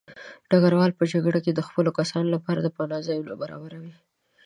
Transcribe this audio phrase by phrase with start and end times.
[0.49, 3.93] ډګروال په جګړه کې د خپلو کسانو لپاره د پناه ځایونه برابروي.